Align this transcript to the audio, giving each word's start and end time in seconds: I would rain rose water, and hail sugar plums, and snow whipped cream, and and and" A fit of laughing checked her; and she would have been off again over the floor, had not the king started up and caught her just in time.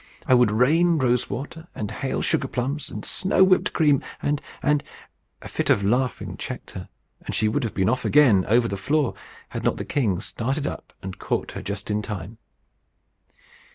I 0.25 0.33
would 0.33 0.49
rain 0.49 0.97
rose 0.97 1.29
water, 1.29 1.67
and 1.75 1.91
hail 1.91 2.23
sugar 2.23 2.47
plums, 2.47 2.89
and 2.89 3.05
snow 3.05 3.43
whipped 3.43 3.71
cream, 3.71 4.01
and 4.19 4.41
and 4.63 4.81
and" 4.81 4.83
A 5.43 5.47
fit 5.47 5.69
of 5.69 5.83
laughing 5.83 6.37
checked 6.37 6.71
her; 6.71 6.89
and 7.23 7.35
she 7.35 7.47
would 7.47 7.63
have 7.63 7.75
been 7.75 7.87
off 7.87 8.03
again 8.03 8.43
over 8.47 8.67
the 8.67 8.77
floor, 8.77 9.13
had 9.49 9.63
not 9.63 9.77
the 9.77 9.85
king 9.85 10.19
started 10.19 10.65
up 10.65 10.93
and 11.03 11.19
caught 11.19 11.51
her 11.51 11.61
just 11.61 11.91
in 11.91 12.01
time. 12.01 12.39